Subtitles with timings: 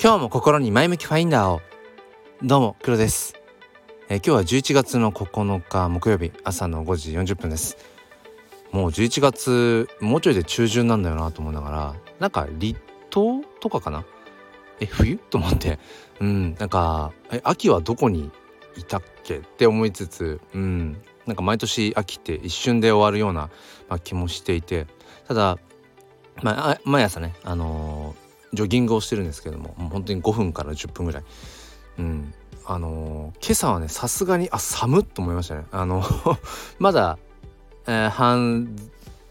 [0.00, 1.60] 今日も心に前向きファインダーを。
[2.40, 3.34] どうも黒です、
[4.08, 7.76] えー、今日は11月の9日木曜日朝の5時40分です。
[8.70, 12.80] もう11月もうちょいで中旬なんだよなと思いながらなんか立
[13.10, 14.04] 冬とかかな？
[14.78, 15.16] え冬？
[15.30, 15.80] と思って。
[16.20, 18.30] うんなんかえ秋はどこに
[18.76, 23.50] いたっけって思いつつうんなんか毎年秋って一瞬で終わるような、
[23.88, 24.86] まあ、気もしていて。
[25.26, 25.58] ただ、
[26.44, 31.24] まあ、毎朝ねあのージョギングをしてるんですけどももう本当に5分から10分ぐらい。
[31.98, 32.34] うん。
[32.64, 35.64] あのー、今朝はねさすがにあ寒っと思いましたね。
[35.70, 36.02] あの
[36.78, 37.18] まだ、
[37.86, 38.76] えー、半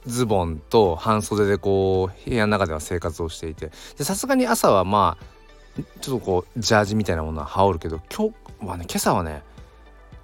[0.07, 3.71] ズボンと半袖でこう部屋の中では生活をしていて。
[4.03, 5.37] さすがに朝はまあ
[6.01, 8.29] ちょっとこうジャージみたいなものは羽織るけど今
[8.61, 9.43] 日はね今朝はね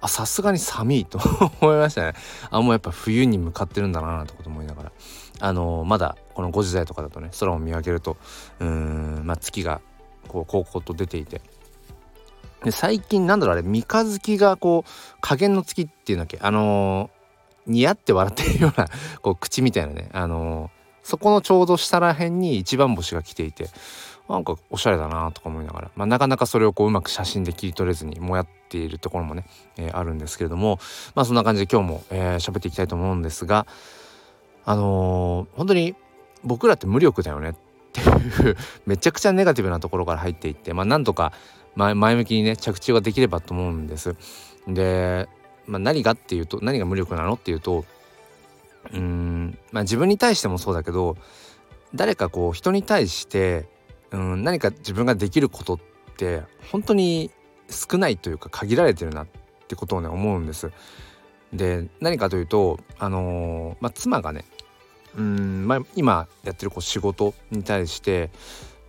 [0.04, 1.18] あさすがに寒いと
[1.62, 2.12] 思いましたね。
[2.50, 4.92] あもうやっぱ冬に向かってるんだななんてこと思いながら。
[5.40, 8.18] あのまだこの5時台とかだとね空を見上げると
[8.60, 9.80] うーん、まあ、月が
[10.28, 11.40] こうこうこうと出ていて。
[12.62, 14.90] で最近なんだろうあれ三日月がこう
[15.22, 16.38] 加減の月っていうんだっけ？
[16.42, 18.88] あのー、似合って笑ってるような
[19.22, 20.10] こう口みたいなね。
[20.12, 20.70] あのー、
[21.02, 23.70] そこのちょうど下ら辺に一番星が来ていて。
[24.28, 29.44] なんかおしゃれだなとか思いながら、まあ、なかなかそれをこううまく写真で切り取れずにもやっているところもね、
[29.76, 30.78] えー、あるんですけれども。
[31.14, 33.66] まあそんな感じで今日も喋、えー、っていきたいと思うんですが
[34.64, 35.94] あのー、本当に
[36.42, 37.50] 僕らって無力だよね。
[37.50, 37.54] っ
[37.92, 41.32] ていう めちゃくちゃネガティブなところから入っていってまあなんとか
[41.76, 44.16] 前向きにね着地ができればと思うんです。
[44.66, 45.28] で、
[45.66, 47.84] まあ、何がっていうと何が無力なのっていうと
[48.92, 51.16] うんまあ自分に対してもそうだけど
[51.94, 53.66] 誰かこう人に対して
[54.14, 55.78] うん何か自分ができることっ
[56.16, 57.30] て本当に
[57.68, 59.26] 少ないというか限られてるなっ
[59.66, 60.70] てことをね思うんです。
[61.52, 64.44] で何かというとあのー、まあ、妻がね
[65.16, 68.30] うん、まあ、今やってるこう仕事に対して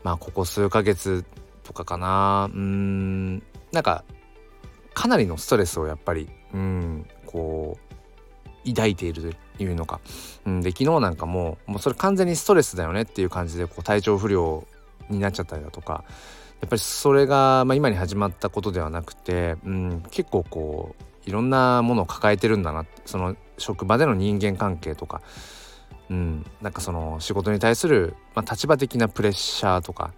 [0.04, 1.26] まあここ数ヶ月
[1.64, 4.04] とかかなうんなんか
[4.94, 7.78] かなりのストレスをやっぱりうんこ
[8.66, 10.00] う抱いているというのか、
[10.46, 14.66] うん、で昨日なんかももうそれ完全にストレスだよねっていう感じでこう体調不良
[15.10, 16.04] になっちゃったりだとか
[16.62, 25.22] やっぱりそれが、まあ、今に始まったことではなくて、うん、結構こういろんなものを抱えてるんだなその職場での人間関係とか、
[26.10, 30.14] うん、なんかその仕事に対する、まあ、立場的なプレッシャーとか、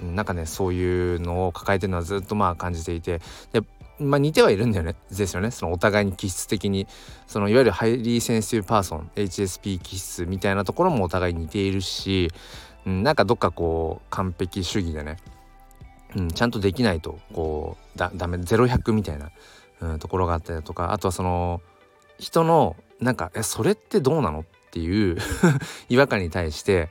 [0.00, 3.20] うん、なんかねそういうのを抱えてるのはずっとまあ感じていて
[3.52, 3.62] で
[3.98, 5.50] まあ似てはいるんだよねですよね。
[5.50, 6.88] そのお互いに気質的に
[7.26, 12.30] そのいわゆるハイリーセンシティブパーソン HSP 気質みたいなところもお互い似ているし
[12.86, 15.16] うん、なんかどっかこう完璧主義でね、
[16.16, 19.30] うん、ちゃんとできないとこうだダメ0100みたいな、
[19.80, 21.60] うん、ところがあったりとかあとはその
[22.18, 25.18] 人のなんか「えそれってどうなの?」っていう
[25.88, 26.88] 違和感に対して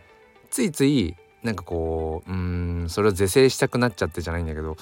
[0.50, 4.78] ついついなんかこううんそれを是正したくなっちゃってじゃないんだけど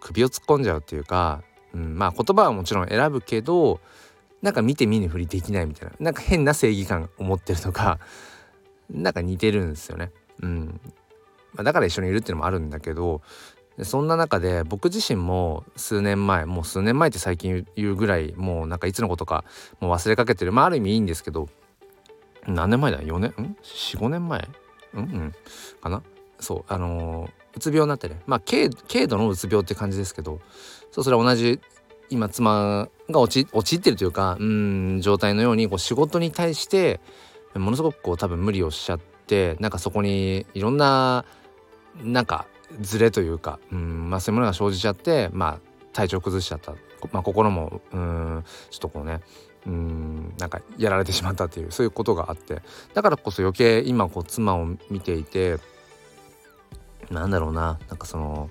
[0.00, 1.42] 首を突っ込んじゃうっていうか、
[1.74, 3.80] うん、まあ言葉はもちろん選ぶけど
[4.40, 7.98] なんか見て見ぬふりできないみたいななんか変な正義感を持ってるとか
[8.88, 10.10] なんか似てるんですよね。
[10.42, 10.80] うん。
[11.54, 13.22] まあ、だから一緒にいるっていうのもあるんだけど
[13.82, 19.44] そんな中で僕自身も数年前もう数年前って最近言うぐらいもうなんかいつのことか
[19.80, 20.52] もう忘れかけてる。
[20.52, 21.48] まあある意味いいんですけど
[22.46, 23.30] 何年前だ？4年？
[23.30, 24.48] ん？45年前？
[24.94, 25.00] うん？
[25.00, 25.34] うん。
[25.80, 26.02] かな？
[26.40, 28.20] そうあのー、うつ病になってね。
[28.26, 28.70] まあ軽
[29.06, 30.40] 度のうつ病って感じですけど
[30.90, 31.60] そうそれは同じ
[32.10, 37.00] 今妻が陥ってるというかうん状態のようにこう仕事に対して
[37.54, 41.26] ものすごくこう多分無理をしちゃっってなんかそこにいろんな
[42.02, 42.46] なんか
[42.80, 45.58] ズレというか、うんまあ、そういうものが生じちゃってまあ
[45.92, 46.72] 体調崩しちゃった、
[47.12, 49.20] まあ、心もうんちょっとこうね
[49.66, 52.62] うんなんかやられてしまったっていうそういうことがあって。
[52.94, 55.58] だからこそ余計今こう妻を見ていて
[57.10, 58.48] なんだろうななんかその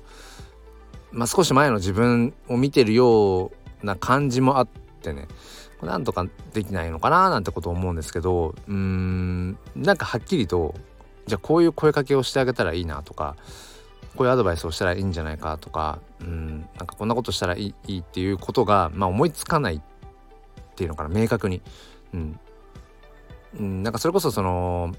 [1.12, 3.52] まあ少し前の自分を見てるよ
[3.82, 4.68] うな感じもあっ
[5.02, 5.28] てね。
[5.82, 10.74] なんとかできないのかななんてことを思うんですけどうーんなんかはっきりと
[11.28, 13.36] じゃあこういう声かけをしてあげたらいいなとか
[14.16, 19.82] こういうアドバイスをしたらいいんじゃないかとかうんなんかこんなことしたらいいいいっていうことが、まあ、思いつかないっ
[20.76, 21.62] ていうのかな明確に。
[22.14, 22.40] うん
[23.60, 24.92] うん、なんかそれこそその、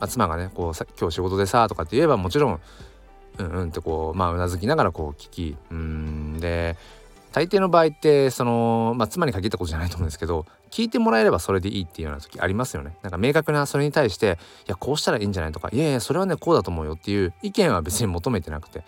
[0.00, 2.60] まあ、妻がねこうさ「今日仕事でさ」とかって言えばもちろん
[3.38, 6.76] 「うんうん」ってこうまあうなずきながらこう聞きうんで
[7.36, 12.96] 大抵の場合ってその、まあ、妻に限ったことじゃないと思うんですけど聞いてもらえればそれでいいっていうような時ありますよね。
[13.02, 18.84] なんか明確なそれに対していやこうしたらいいんじゃないとかいやいやそれはねこうだと思うよっていう意見は別に求めてなくて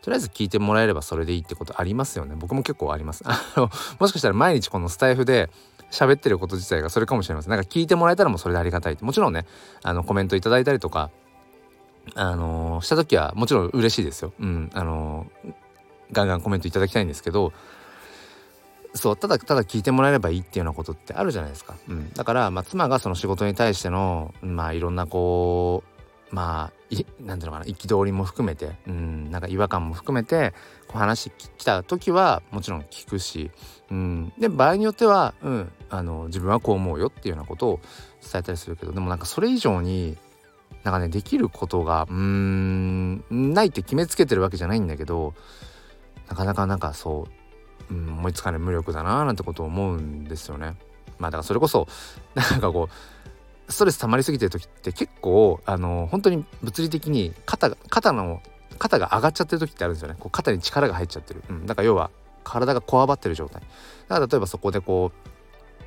[0.00, 2.36] とりあえず聞いてもらえればそれでいいってことありますよね。
[2.38, 3.22] 僕も結構あります。
[3.28, 5.50] あのもしかしたら毎日このスタイフで
[5.90, 7.50] 喋ってること自体がそれかもしれません。
[7.50, 8.96] なんか聞いてもらえたらもうそれでありがたい。
[9.02, 9.44] もちろんね
[9.82, 11.10] あのコメントいただいたりとか
[12.14, 14.32] あのー、した時はもちろん嬉しいですよ。
[14.40, 15.52] うん、あのー、
[16.12, 17.52] ガンガンコメントいただきたいんですけど
[18.94, 21.74] そうただただ聞いてもらえればいいっていうようなことってあるじゃないですか。
[21.88, 25.84] うん、だから、まあ、妻がその仕事に対してのまあいろんなこ
[26.32, 29.30] うまあいなんていうのかな憤りも含めてうん。
[29.30, 30.52] なんか違和感も含めて
[30.88, 33.50] こう話来た時はもちろん聞くし、
[33.90, 37.80] うん、で場合によっては、うん、あの自分はこう思うよっていうようなことを
[38.20, 40.16] 伝えたりするけどでもなんかそれ以上に
[40.82, 45.34] なんかねできることがうーんないって決めつけてるわけじゃないんだけど
[46.28, 47.39] なかなかなんかそう、
[47.90, 50.76] うん、思いつかない無力だなーなんてことを思うんですよね。
[51.18, 51.86] まあだからそれこそ
[52.34, 52.88] なんかこ
[53.68, 58.42] うストレス溜まりすぎてる時って結構あの本当に物理的に肩肩の
[58.78, 60.16] 肩が上がっちゃってる時ってあるんですよね。
[60.18, 62.10] こう肩に力が入っちゃってる、うん、だから要は
[62.44, 63.62] 体がこわばってる状態。
[64.08, 65.12] だから例えばそこでこ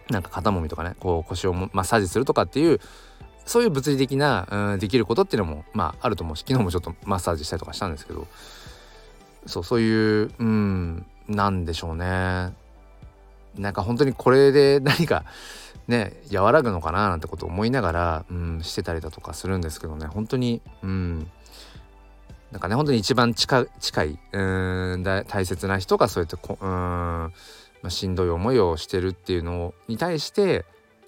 [0.09, 2.79] うなんか肩もみとかねこう腰をマッサージするとかっていう
[3.45, 8.27] そういう物理的な、うん、できることっていうのもまああると思うし昨日もちょっとマッサージしたりとかしたんですけど。
[9.45, 11.05] そうそういううん。
[11.27, 12.53] なんでしょうね。
[13.55, 15.25] なんか本当にこれで 何か
[15.87, 20.07] ね和らぐのかななんてことを思いながら、うん、してたりだとかするんですけどね。
[20.07, 21.31] 本当にうん。
[22.51, 27.31] なんかね本当に一番近近いうん大切な人がそうやってこうん、ま
[27.85, 30.63] あ、しんどい思いをしてるっていうのに対して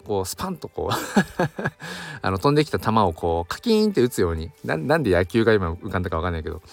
[0.05, 0.95] こうスパンとこう
[2.23, 6.63] あの飛んできた球をこうカキーンって打つようになんで野球が今浮かんだか分かんないけど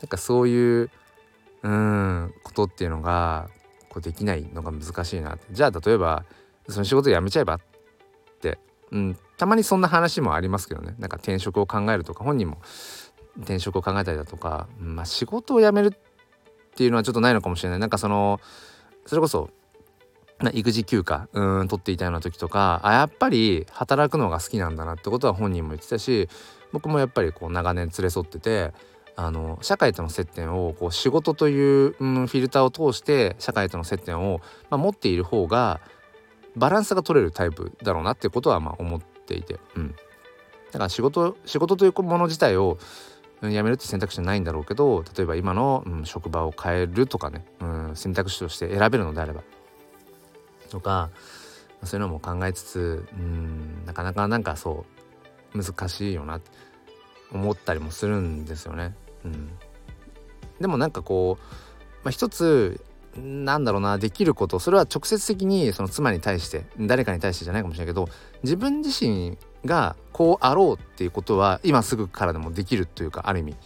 [0.00, 0.90] なんかそういう
[1.62, 3.50] うんことっていうのが
[3.88, 5.36] こうできないのが難しいな。
[5.50, 6.24] じゃあ例えば
[6.68, 7.54] その仕事辞めちゃえば？
[7.54, 7.60] っ
[8.40, 8.58] て、
[8.90, 10.94] うん、たまにそんな話もありますけどね。
[10.98, 12.58] なんか転職を考えるとか本人も
[13.38, 15.90] 転職を考えたりだとか、まあ、仕事を辞めるっ
[16.76, 17.78] ていうのはちょっとないのかもしれない。
[17.78, 18.40] なんかその
[19.06, 19.50] それこそ
[20.52, 26.28] 育児休暇うん取っていたような時とかあやっぱり働くのが好きなんだなってことは本人も言ってたし
[26.72, 28.72] 僕もやっぱりこう長年連れ添ってて
[29.16, 34.40] あの社会との接点をこう仕事という、うん、フィルターを通して社会との接点を、
[34.70, 35.80] まあ、持っている方が
[36.56, 39.94] バランスが取れるタイプだろうなってことはまあ思っていて、うん、
[40.72, 42.78] だから仕事仕事というもの自体を
[43.42, 49.42] 辞めるって選択肢はないんだろうけど例えば今の、うん、職場を変えるとかね、うん、選択肢として選べるのであれば
[50.70, 51.10] とか
[51.82, 54.84] そういうのも考えつつうんなかなかなんかそ
[55.54, 56.40] う難しいよな
[57.32, 58.94] 思ったりもするんですよね。
[59.24, 59.50] うん、
[60.60, 61.42] でもなんかこう、
[62.04, 62.80] まあ、一つ
[63.16, 68.08] なんだろうなできることそれは直接的にその妻に対して誰かに対してじゃないかもしれないけど
[68.42, 73.56] 自分自身がこうあろうっていうことは今すぐからでもできるというかある意味。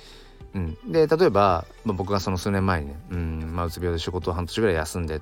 [0.54, 5.20] うん、で例えば、まあ、僕がその数年前にね、うんまあ、うつ病で仕事を半年ぐらい休んで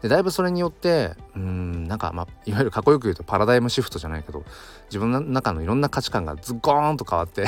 [0.00, 4.44] でだいぶそれによってうんなんか、まあ、いわゆるかっこよく言うとパラダイムシフトじゃないけど
[4.86, 7.46] 自分の中のいろんな価値観がズゴーンと変わって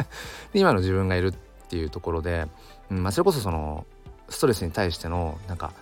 [0.52, 1.32] 今の自分がいるっ
[1.68, 2.46] っていうところで、
[2.90, 3.86] うんまあ、それこそその
[4.30, 5.72] ストレスに対してのなんか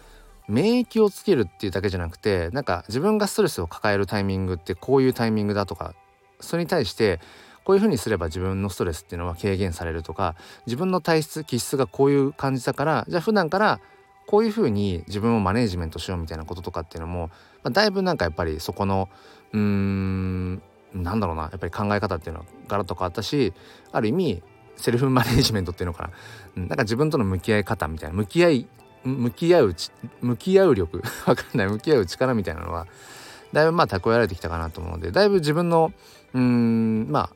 [0.48, 5.94] 免疫をつけるっていうだけじゃなくてなんか自分がストレスを抱えるタイミングってこういうタイミングだとか
[6.40, 7.20] それに対して
[7.64, 10.34] こういうふうにすれば自分のストレスっていうのは軽減されるとか
[10.66, 13.80] 自分の体質気質がこういう感じだからじゃあ普段から
[14.26, 17.28] こういうふうに自分をマネージメントしようみたいなこととかっていうのも、
[17.62, 19.08] まあ、だいぶなんかやっぱりそこの
[19.52, 20.62] うーん
[20.94, 23.52] なんだろうなやっぱり考え方っていうのはガラッと変わったし
[23.92, 24.42] ある意味
[24.76, 26.10] セルフマネジメントっていうのか
[26.56, 28.16] な、なんか自分との向き合い方みたいな。
[28.16, 28.66] 向き合い
[29.04, 29.74] 向き合う
[30.20, 31.02] 向き合う力。
[31.26, 31.68] わかんない。
[31.68, 32.86] 向き合う力みたいなのは
[33.52, 35.92] だいぶまあ蓄えられてきたかなと思うのでだいぶ自分の
[36.34, 37.30] うんまあ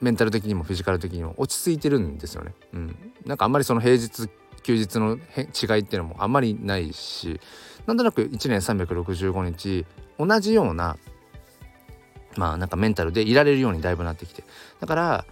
[0.00, 2.54] メンタル的にもフィジカル的にも落ち着いてるんですよね。
[2.74, 4.28] うん、なんかあんまりその平日
[4.62, 7.40] 休日の違いっていうのもあんまりないし
[7.86, 9.86] なんとなく1年365日
[10.18, 10.98] 同じような
[12.36, 14.44] まあなんかメンタルでいられるようにだいぶなってきて。
[14.80, 15.24] だから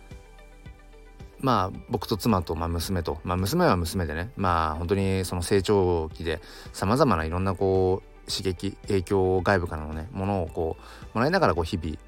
[1.44, 3.18] まあ僕と妻とまあ娘と。
[3.22, 4.30] まあ娘は娘でね。
[4.34, 6.40] まあ本当にその成長期で
[6.72, 11.98] さまざまないろんなこう刺激影響外部からのねものをこうもらいながらこう日々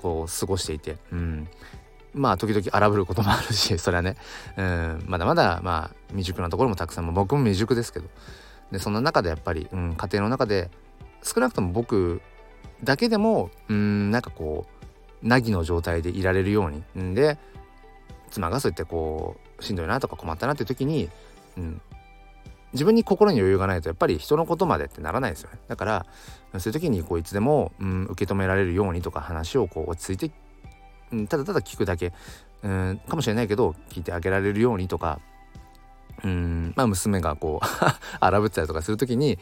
[0.00, 1.48] こう過ごしていて、うん、
[2.14, 4.16] まあ時々荒ぶることもあるし それはね、
[4.56, 7.06] うん、まだまだまあ未熟なところもたくさん。
[7.06, 8.06] も僕も未熟ですけど。
[8.72, 10.70] でそんな中でやっぱり、うん、家庭の中で
[11.22, 12.22] 少なくとも僕
[12.82, 14.64] だけでもうんなんかこ
[15.22, 17.38] う凪の状態でいられるように、んで
[18.30, 21.08] 妻がそうやってこうしんどいなとか困ったなっていう時に、
[21.56, 21.80] うん、
[22.72, 25.58] 自分に心に余裕がないとやっぱり人のことまでってならないですよね。
[25.68, 26.06] だから
[26.58, 30.34] そういう時にこういつでも、うん、受け止められるようにとか話をこう落ち着いて
[31.12, 32.12] うん、ただただ聞くだけ
[32.62, 35.20] うんかもしれないけど聞いてあげられるようにとか
[36.24, 37.66] うんまあ娘がこう
[38.20, 39.38] 荒ぶったりとかする時に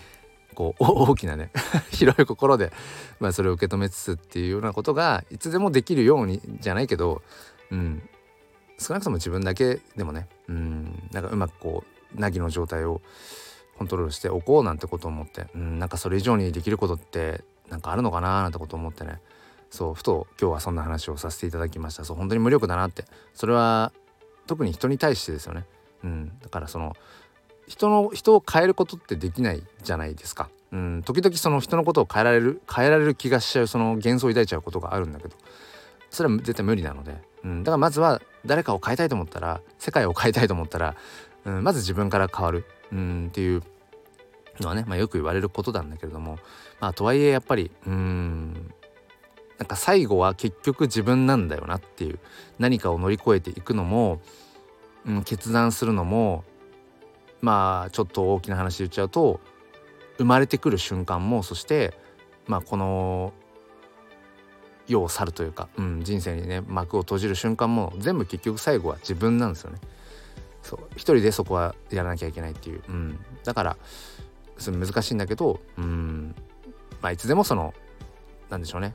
[0.54, 1.50] こう大きなね
[1.90, 2.72] 広い心で、
[3.20, 7.22] まあ、それを受け止めつつっていうようなことがいつでもできるようにじゃないけど、
[7.70, 8.08] うん、
[8.78, 10.28] 少なくとも自分だけでもね。
[10.48, 11.08] うん。
[11.12, 13.00] なんかうまくこう凪の状態を
[13.78, 15.46] コントロールしておこうなんてことを思って。
[15.54, 15.78] うん。
[15.78, 19.20] なんかそれ以上にできることってなんかあるのかななんてことを思ってね。
[19.70, 22.04] そうふと今日はそんな話をさせていただきました。
[22.04, 23.04] そう本当に無力だなって。
[23.34, 23.92] それは
[24.46, 25.64] 特に人に対してですよね。
[26.04, 26.38] うん。
[26.40, 26.94] だからその
[27.66, 30.50] 人の人を変えることってできないじゃないですか。
[30.72, 31.02] うん。
[31.02, 35.36] 時々その人のことを変えられる変えられる気がしちゃうその幻想を抱いちゃうことがあるんだけど。
[36.10, 40.96] それは絶対無理なので、うん、だからまずは誰かを変えたいと思ったら世界を変えたいと思ったら、
[41.44, 43.62] うん、まず自分から変わる、うん、っていう
[44.60, 46.38] のはね、まあ、よく言われることなんだけれども
[46.80, 48.72] まあとはいえやっぱりうん
[49.58, 52.18] なんか最後は結局自分なんだよなっていう
[52.58, 54.20] 何かを乗り越えていくのも、
[55.06, 56.44] うん、決断するのも
[57.40, 59.40] まあちょっと大きな話言っちゃうと
[60.18, 61.94] 生まれてくる瞬間もそして
[62.46, 63.32] まあこの
[64.86, 69.78] 世を去るというか、うん、人生にね幕を閉じる瞬間も全部結局最後は自分なんですよね。
[70.62, 73.76] そう一人でそこはやらなきゃいけないっていう、うん、だから
[74.58, 76.34] それ難しいんだけど、うん、
[77.00, 77.72] まあいつでもその
[78.50, 78.94] なんでしょうね。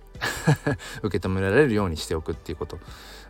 [1.01, 2.79] 受け止められるようにしておくっていうこと、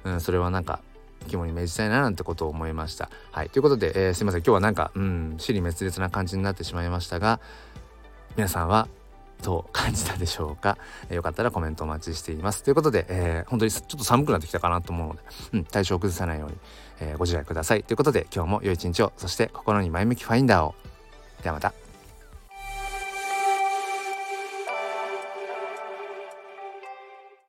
[0.04, 0.82] うん、それはなんか
[1.28, 3.10] 肝に銘じたいななんてことを思いました。
[3.32, 3.50] はい。
[3.50, 4.42] ということで、えー、すいません。
[4.42, 7.40] 今日はなんかうん死に滅裂な感じになってしまいましたが
[8.36, 8.88] 皆さんは
[9.42, 10.78] どう感じたでしょうか、
[11.10, 12.64] えー、よかったらコメントお待ちしています。
[12.64, 15.22] ということで、えー、本当にちょっと寒くなってきたかなと思うので、
[15.54, 16.58] うん、体調を崩さないように、
[17.02, 17.84] えー、ご自愛ください。
[17.84, 20.76] ということで今日も良い一日をそして心に前向きファインダーを。
[21.44, 21.91] ではまた。